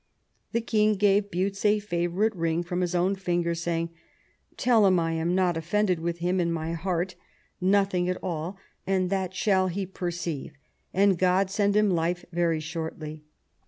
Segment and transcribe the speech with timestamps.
[0.51, 3.91] The king gave Buttes a favourite ring from his own finger, saying,"
[4.57, 7.13] Tell him that I am not offended with him in my heart
[7.61, 10.53] nothing at X THE FALL OF WOLSEY 193 all, and that shall he perceive,
[10.91, 13.25] and God send hun life very shortly."